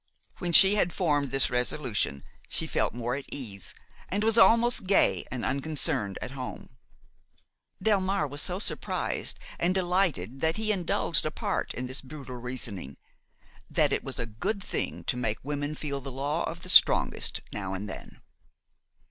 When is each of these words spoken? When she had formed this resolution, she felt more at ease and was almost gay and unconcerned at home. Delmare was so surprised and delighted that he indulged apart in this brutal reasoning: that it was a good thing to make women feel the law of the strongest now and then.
When 0.39 0.51
she 0.51 0.73
had 0.73 0.91
formed 0.91 1.29
this 1.29 1.51
resolution, 1.51 2.23
she 2.49 2.65
felt 2.65 2.95
more 2.95 3.13
at 3.13 3.31
ease 3.31 3.75
and 4.09 4.23
was 4.23 4.35
almost 4.35 4.87
gay 4.87 5.27
and 5.29 5.45
unconcerned 5.45 6.17
at 6.23 6.31
home. 6.31 6.69
Delmare 7.83 8.27
was 8.27 8.41
so 8.41 8.57
surprised 8.57 9.37
and 9.59 9.75
delighted 9.75 10.41
that 10.41 10.57
he 10.57 10.71
indulged 10.71 11.23
apart 11.23 11.71
in 11.75 11.85
this 11.85 12.01
brutal 12.01 12.37
reasoning: 12.37 12.97
that 13.69 13.93
it 13.93 14.03
was 14.03 14.17
a 14.17 14.25
good 14.25 14.63
thing 14.63 15.03
to 15.03 15.17
make 15.17 15.37
women 15.43 15.75
feel 15.75 16.01
the 16.01 16.11
law 16.11 16.45
of 16.45 16.63
the 16.63 16.69
strongest 16.69 17.41
now 17.53 17.75
and 17.75 17.87
then. 17.87 18.21